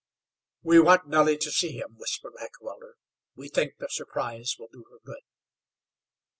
"We 0.63 0.79
want 0.79 1.07
Nellie 1.07 1.37
to 1.37 1.51
see 1.51 1.73
him," 1.77 1.93
whispered 1.95 2.33
Heckewelder. 2.39 2.95
"We 3.35 3.49
think 3.49 3.75
the 3.77 3.87
surprise 3.87 4.55
will 4.57 4.69
do 4.73 4.83
her 4.89 4.97
good." 5.05 5.21